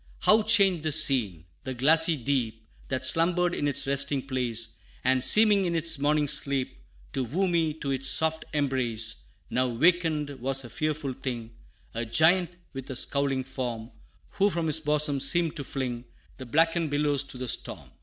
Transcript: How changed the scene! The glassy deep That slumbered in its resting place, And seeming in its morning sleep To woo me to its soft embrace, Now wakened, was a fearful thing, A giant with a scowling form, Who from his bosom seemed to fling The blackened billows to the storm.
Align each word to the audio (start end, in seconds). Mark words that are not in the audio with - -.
How 0.21 0.41
changed 0.41 0.81
the 0.81 0.91
scene! 0.91 1.45
The 1.63 1.75
glassy 1.75 2.17
deep 2.17 2.65
That 2.89 3.05
slumbered 3.05 3.53
in 3.53 3.67
its 3.67 3.85
resting 3.85 4.25
place, 4.25 4.77
And 5.03 5.23
seeming 5.23 5.65
in 5.65 5.75
its 5.75 5.99
morning 5.99 6.27
sleep 6.27 6.75
To 7.13 7.23
woo 7.23 7.47
me 7.47 7.75
to 7.75 7.91
its 7.91 8.07
soft 8.07 8.43
embrace, 8.51 9.17
Now 9.51 9.67
wakened, 9.67 10.31
was 10.41 10.63
a 10.63 10.71
fearful 10.71 11.13
thing, 11.13 11.51
A 11.93 12.03
giant 12.03 12.57
with 12.73 12.89
a 12.89 12.95
scowling 12.95 13.43
form, 13.43 13.91
Who 14.31 14.49
from 14.49 14.65
his 14.65 14.79
bosom 14.79 15.19
seemed 15.19 15.55
to 15.57 15.63
fling 15.63 16.05
The 16.39 16.47
blackened 16.47 16.89
billows 16.89 17.23
to 17.25 17.37
the 17.37 17.47
storm. 17.47 17.91